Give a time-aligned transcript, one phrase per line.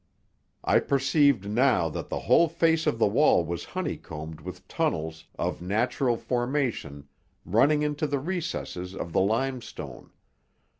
[0.63, 5.61] I perceived now that the whole face of the wall was honeycombed with tunnels of
[5.61, 7.07] natural formation
[7.45, 10.09] running into the recesses of the limestone.